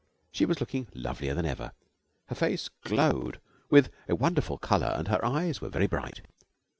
[0.31, 1.73] She was looking lovelier than ever.
[2.25, 6.21] Her face glowed with a wonderful colour and her eyes were very bright.